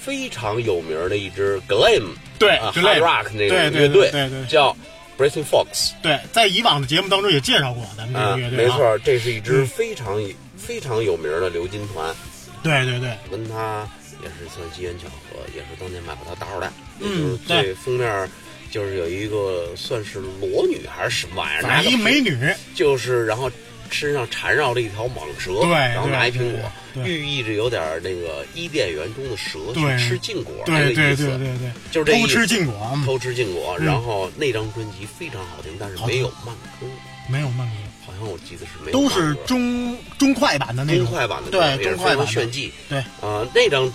[0.00, 2.04] 非常有名的一支 glam
[2.38, 4.76] 对啊之类 hard 的 rock 那对对个乐队，对对对叫
[5.18, 8.68] Breaking Fox 对，在以往的节目当中也介绍过咱们这啊，个乐队啊。
[8.68, 10.20] 没错，这是一支嗯非常
[10.56, 12.14] 非常有名的流金团，
[12.62, 13.88] 对对对，跟他
[14.22, 16.70] 也是算机缘巧合，也是当年买过他大号带，
[17.00, 18.28] 嗯就是这封面。
[18.70, 22.36] 就是有一个算是裸女还是什么玩意儿，拿反正一美女。
[22.74, 23.48] 就是然后
[23.90, 26.60] 身上缠绕着一条蟒蛇，对然后拿一苹果，
[26.94, 33.76] 对对寓意着有点那个伊甸园中的蛇去吃禁果那个对对意思，对对对，就是这意思偷吃禁果，嗯偷吃禁果。
[33.78, 36.86] 嗯然后那张专辑非常好听，但是没有慢歌，
[37.28, 37.74] 没有慢歌，
[38.06, 42.72] 好像我记得是没有都，是中中快版的那种中快版的歌，对，中快版的常炫技。
[42.88, 43.92] 对，啊，那张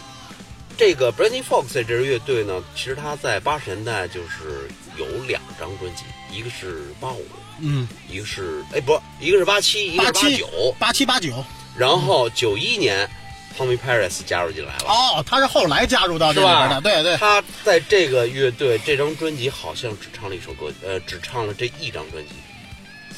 [0.77, 7.25] 这个 Brandy Fox 这支乐队呢，其实他在八十年代就是有两张专辑，一个是八五，
[7.61, 10.75] 嗯，一个是哎不，一个是八七，一个是八九。
[10.79, 11.43] 八七八九。
[11.77, 13.09] 然后九一年
[13.57, 14.85] ，Tommy Paris 加入进来了。
[14.87, 22.31] 哦，他是后来加入到这里边的，对对，他在这个乐队这张专辑好像只唱了一首歌，呃，只唱了这一张专辑，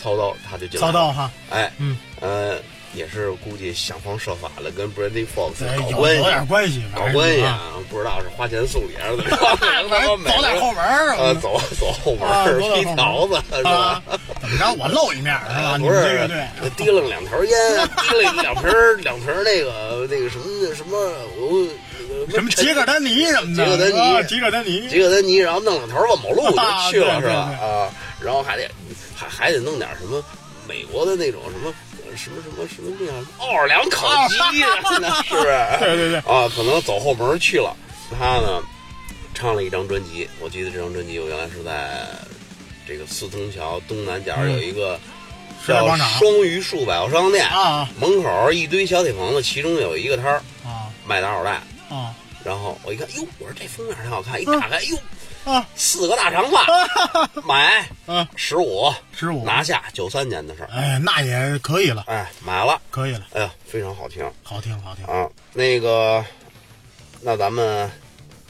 [0.01, 0.93] 操刀他就进来了。
[0.93, 2.59] 操刀哈，哎，嗯，呃，
[2.93, 7.49] 也是估计想方设法的跟 Brandy Fox 搞关系，有点关系，搞关系啊。
[7.49, 9.37] 啊，不知道是花钱送礼还是怎么着，
[10.29, 14.19] 走点后门儿呃，走走后门啊儿劈走点后门条子是啊吧？，
[14.51, 14.83] 怎么着？
[14.83, 15.77] 我露一面是吧？
[15.77, 17.57] 你不是们这乐队，提楞两条烟，
[18.03, 18.71] 提了一两瓶
[19.03, 20.97] 两瓶那个那个什么什么，
[21.37, 21.67] 我
[22.29, 27.33] 什么杰克丹尼什么的，杰克丹尼啊杰克丹尼，杰克丹尼，然后弄两条万宝路就 去了，是吧？
[27.33, 28.69] 啊，然后还得
[29.15, 30.23] 还还得弄点什么
[30.67, 31.73] 美国的那种什么
[32.15, 35.43] 什么什么什么那样奥尔良烤鸡是不是？
[35.79, 37.75] 对对对啊，可能走后门去了。
[38.19, 38.61] 他呢，
[39.33, 42.05] 唱了一张专辑，我记得这张专辑我原来是在
[42.87, 44.99] 这个四通桥东南角有一个
[45.67, 47.89] 叫双榆树百货商店啊。
[47.99, 50.89] 门口一堆小铁棚子，其中有一个摊儿啊。
[51.05, 51.51] 卖打火带。
[51.95, 52.15] 啊。
[52.43, 54.97] 然后我一看，哟，我说这封面挺好看，一打开，哟，
[55.45, 55.63] 啊。
[55.75, 56.65] 四个大长发，
[57.43, 58.27] 买啊！
[58.35, 64.27] 十五，十五，拿下九三年的事儿，哎，那也可以了，哎，买了，可以了，哎呀，非常好听。
[64.41, 65.05] 好听好听。
[65.05, 65.29] 啊。
[65.53, 66.25] 那个，
[67.21, 67.87] 那咱们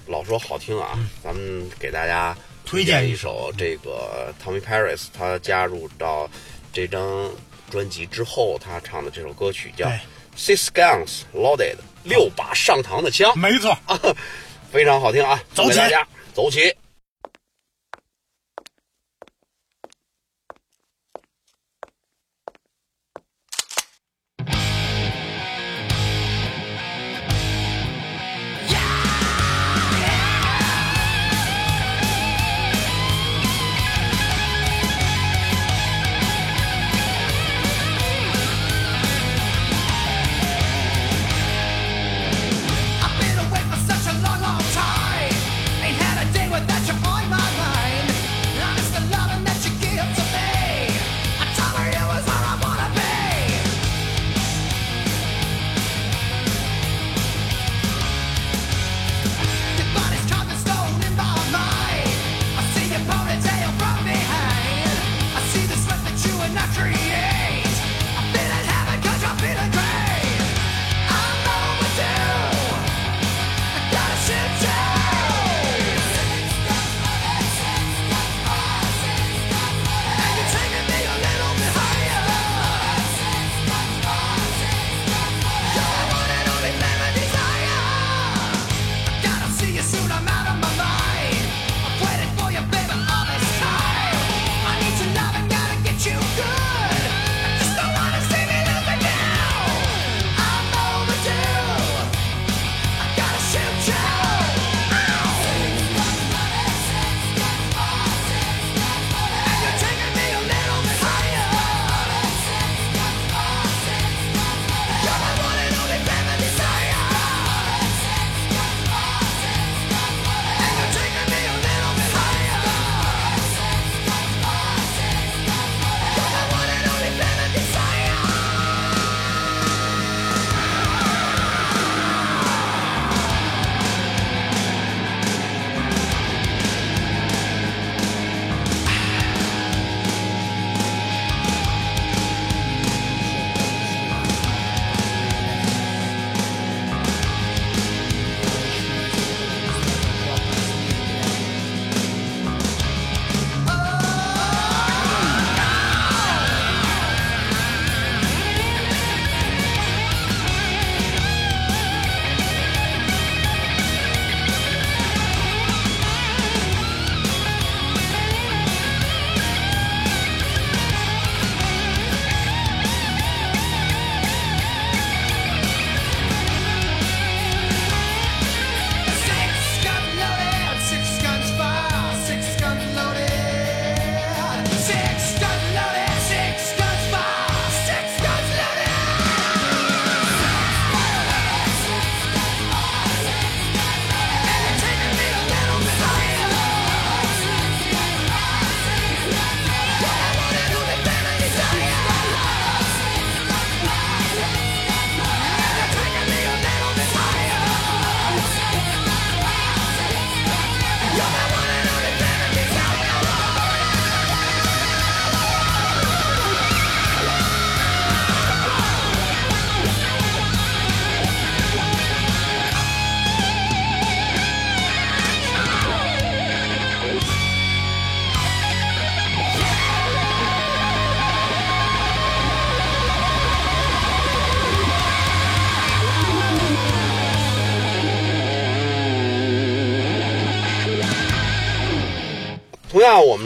[0.08, 6.30] 老说好听啊，咱们给大家嗯推荐一首这个 Tommy Paris 他加入到
[6.72, 7.30] 这张
[7.70, 9.86] 专辑之后，他唱的这首歌曲叫
[10.38, 14.00] 《Six Guns Loaded》，六把上膛的枪，没错啊，
[14.72, 15.44] 非常好听啊！
[15.54, 16.74] 走起大家，走起。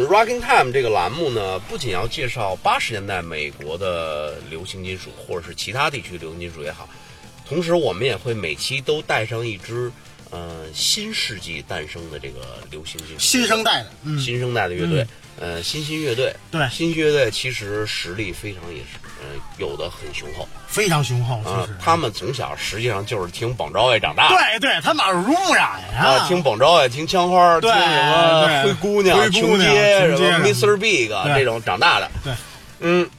[0.06, 6.88] 们 Rocking Time 这个栏目呢，不仅要介绍八十年代美国的流行金属，或者是其他地区流行金属也好，
[7.47, 9.91] 同时我们也会每期都带上一支
[10.30, 13.20] 呃新世纪诞生的这个流行金属。
[13.20, 15.06] 新生代的，嗯，新生代的乐队，
[15.39, 16.33] 呃，新兴乐队。
[16.51, 21.67] 对新兴乐队其实实力非常也是，呃，有的很雄厚非常雄厚，啊。
[21.81, 24.36] 他们从小实际上就是听邦昭爷长大的。
[24.36, 30.77] 对对，他们耳濡目染呀、啊，听邦昭爷，听枪花，听什么灰姑娘、琼娘街、什么 Mr.
[30.77, 32.09] Big 对这种长大的。
[32.23, 32.33] 对，
[32.79, 33.09] 嗯，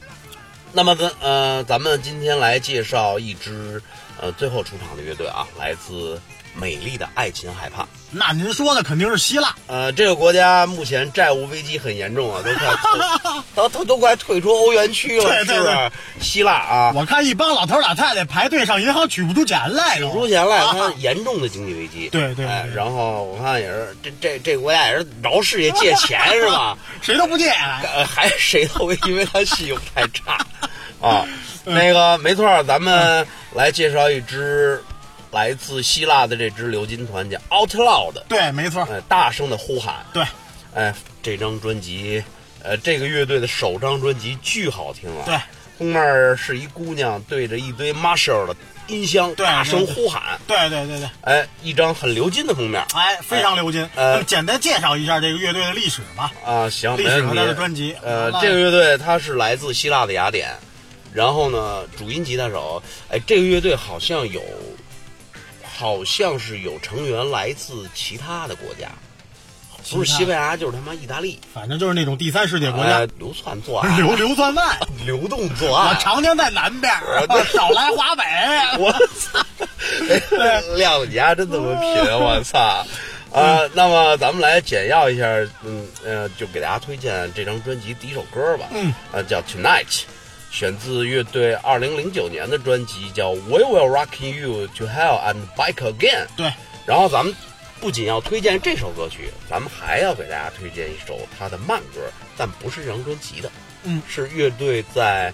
[0.73, 3.81] 那么咱呃，咱们今天来介绍一支
[4.19, 6.19] 呃最后出场的乐队啊，来自
[6.55, 7.87] 美丽的爱琴海畔。
[8.09, 15.91] 那您说的肯定是希腊，呃，这个国家目前债务危机很严重啊，都快， 都都都快退出欧元区了，对对是不是？
[16.21, 22.07] 希腊啊，我看一帮老头老太太排队上银行取不出钱来，取不出钱来，啊它严重的经济危机。
[22.09, 26.77] 对对然后我看也是，这这这个国家也是饶世界借钱是吧？
[27.01, 27.81] 谁都不借来。
[27.93, 30.37] 呃，还谁都会因为他信用太差
[31.05, 31.25] 啊。
[31.65, 34.81] 那个没错，咱们来介绍一支
[35.31, 40.05] 来自希腊的这支流金团，叫 Out Loud，，对，没错，呃，大声的呼喊。
[40.13, 40.23] 对，
[40.73, 42.23] 哎，这张专辑，
[42.63, 45.23] 呃，这个乐队的首张专辑巨好听啊。
[45.25, 45.37] 对，
[45.77, 48.55] 封面是一姑娘对着一堆 Marshall 的
[48.87, 50.39] 音箱对大声呼喊。
[50.47, 53.87] 对对对对，哎，一张很流金的封面哎，非常流金。
[53.95, 56.31] 呃简单介绍一下这个乐队的历史吧。
[56.45, 56.95] 啊，行。
[56.97, 60.55] 历史和他的专辑呃，这个乐队它是来自希腊的雅典，
[61.13, 64.41] 然后呢，主音吉他手，哎，这个乐队好像有，
[65.77, 68.89] 好像是有成员来自其他的国家，
[69.91, 74.79] 不是西班牙就是他妈意大利，反正就是那种第三世界国家哎，流窜作案， 流流窜犯。
[75.05, 75.99] 流动作案我案。
[75.99, 76.91] 常年在南边
[77.53, 78.23] 少来华北。
[78.79, 79.45] 我操！
[80.75, 82.83] 亮子你还真这么贫，我操！
[83.31, 85.25] 啊，那么咱们来简要一下，
[85.63, 88.65] 嗯呃，就给大家推荐这张专辑第一首歌吧。
[88.71, 89.85] 嗯，呃，叫《Tonight》，
[90.49, 96.25] 选自乐队二零零九年的专辑叫《We Will Rock You to Hell and Back Again》。
[96.35, 96.51] 对，
[96.85, 97.35] 然后咱们
[97.79, 102.01] 不仅要推荐这首歌曲，咱们还要给大家推荐一首他的慢歌，
[102.37, 103.51] 但不是这张专辑的，
[103.83, 105.31] 嗯，是乐队在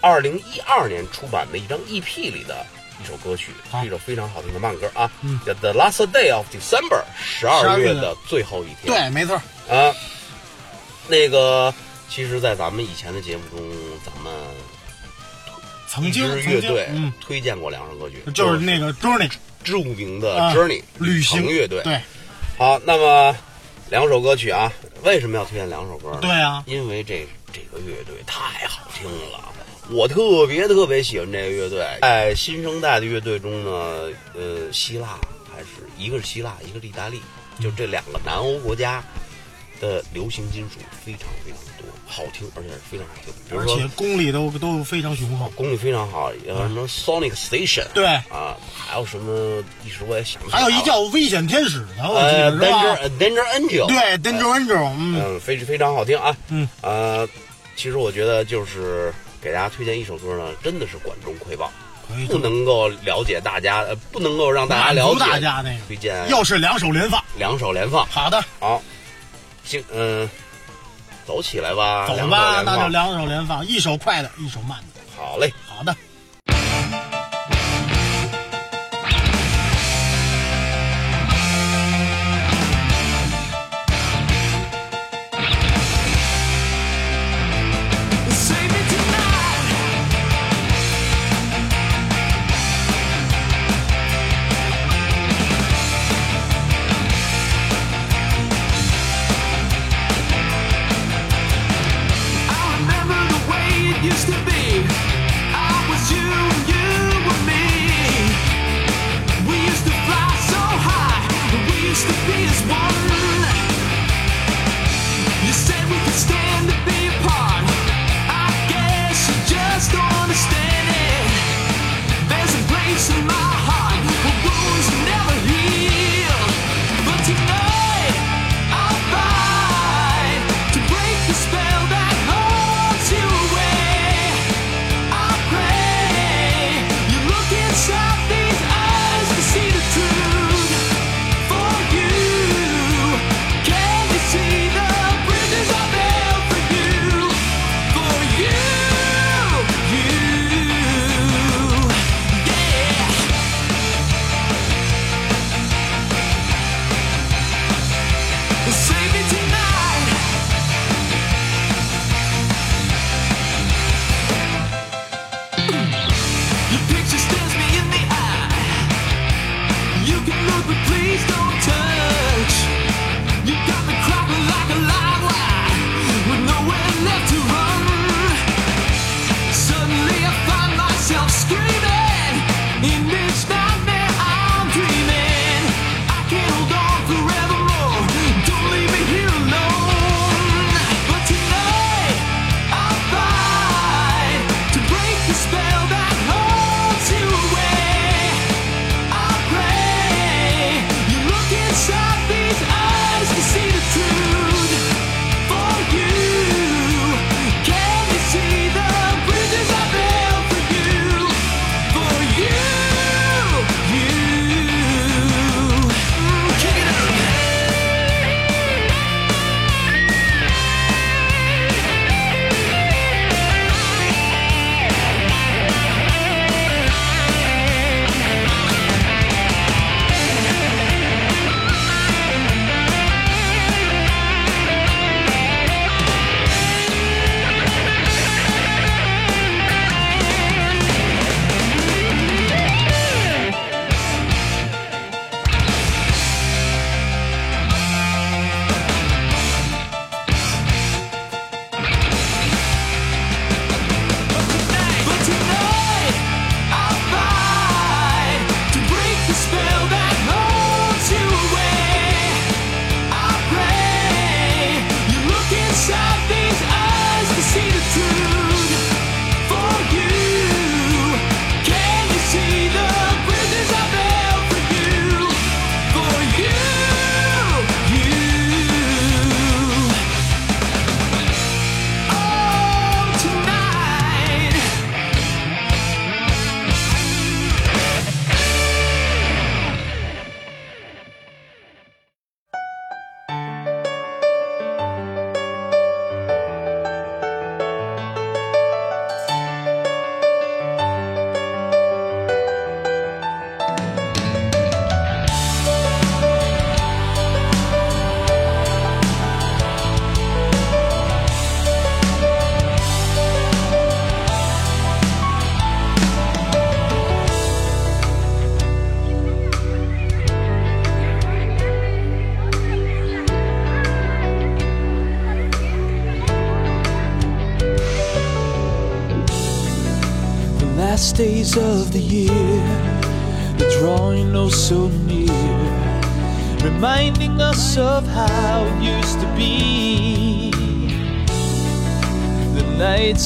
[0.00, 2.64] 二零一二年出版的一张 EP 里的
[3.02, 8.86] 一首歌曲，是一首非常好听的慢歌啊，嗯叫《The Last Day of December》，十二12月的最后一天。
[8.86, 9.36] 对，没错。
[9.68, 9.94] 啊，
[11.06, 11.74] 那个，
[12.10, 13.60] 其实，在咱们以前的节目中，
[14.04, 14.34] 咱们
[15.86, 16.90] 曾经乐队
[17.20, 19.30] 推荐过两首歌曲，就是那个 Journey
[19.62, 21.80] 著名的啊 Journey 旅行乐队。
[21.84, 22.00] 对
[22.58, 23.34] 好，那么
[23.90, 24.72] 两首歌曲啊，
[25.04, 26.18] 为什么要推荐两首歌呢？
[26.20, 29.48] 对啊，因为这这个乐队太好听了，
[29.90, 31.86] 我特别特别喜欢这个乐队。
[32.02, 35.16] 在新生代的乐队中呢，呃，希腊
[35.50, 37.20] 还是一个是希腊，一个是意大利，
[37.60, 39.00] 就这两个南欧国家
[39.80, 41.69] 的流行金属非常非常多，
[42.10, 43.32] 好听，而且是非常好听。
[43.48, 45.48] 比如说而且功力都都非常雄厚。
[45.50, 50.66] 功力非常好，呃什么 Sonic Station，对啊，还有什么一时我也想不起来了。
[50.66, 56.36] 还有一叫危险天使的，我记呃得是吧？Danger Danger Angel，对，Danger Angel，嗯，嗯，非非常好听啊。
[56.48, 57.28] 嗯，呃，
[57.76, 61.72] 其实我觉得就是给大家推荐一首歌呢，真的是管中窥豹，
[62.08, 65.80] 可以不能够了解大家，呃，不能够让大家满足了解大家那个。
[65.86, 68.04] 推荐又是两手连放，两手连放。
[68.06, 68.82] 好的，好，
[69.64, 70.28] 行，嗯、
[71.30, 75.00] 走起来吧，走吧，那就两手连放，一手快的，一手慢的。
[75.16, 75.54] 好嘞。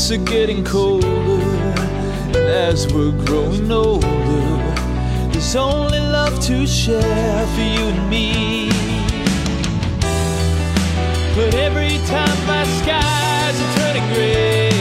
[0.05, 4.07] Nights are getting colder, and as we're growing older,
[5.31, 8.69] there's only love to share for you and me.
[11.35, 14.74] But every time my skies are turning gray,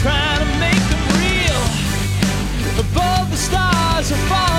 [0.00, 1.60] trying to make them real.
[2.80, 4.49] Above the stars are falling.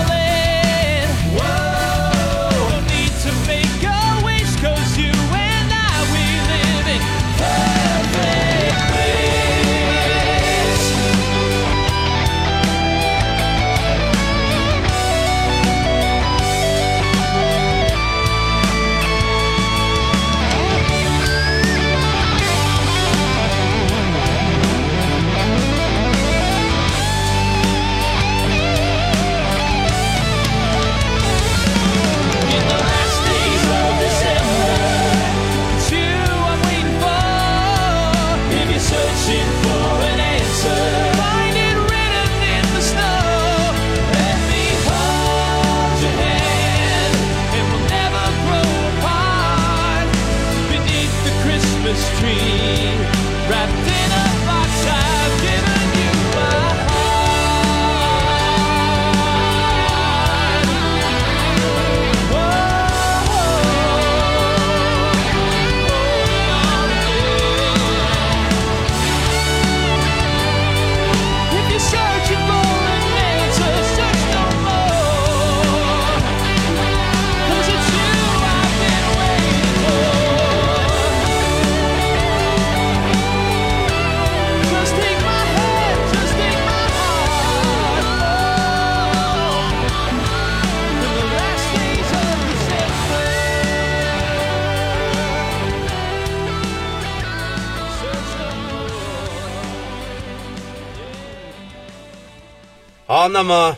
[103.12, 103.76] 好，那么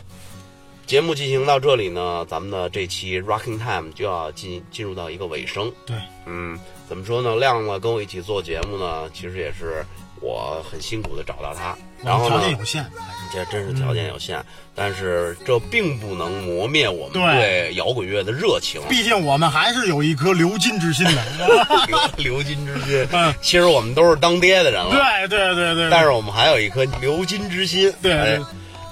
[0.86, 5.72] 节目进行到这里呢，咱们的这期 Rocking Time 就要进进入到一个尾声。
[5.84, 6.56] 对，嗯，
[6.88, 7.34] 怎么说呢？
[7.34, 9.84] 亮子跟我一起做节目呢，其实也是
[10.20, 12.86] 我很辛苦的找到他，然后呢条，件有限，
[13.32, 14.40] 这真是条件有限，
[14.72, 18.80] 但是这并不能磨灭我们对对摇滚乐的热情。
[18.88, 21.24] 毕竟我们还是有一颗流金之心的。
[21.88, 27.92] 流流金之心嗯，其实我们都是当爹的人了，对对对对，但是我们还有一颗流金之心。
[28.00, 28.44] 对哎对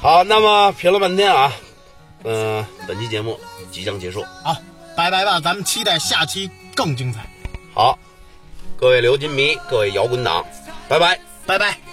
[0.03, 1.53] 好，那么评了半天啊，
[2.25, 3.39] 嗯、本期节目
[3.71, 4.21] 即将结束。
[4.43, 4.57] 好，
[4.97, 7.25] 拜拜吧，咱们期待下期更精彩，
[7.73, 7.97] 好，
[8.77, 10.45] 各位流金迷，各位摇滚党，
[10.89, 11.17] 拜拜。
[11.47, 11.92] 拜拜。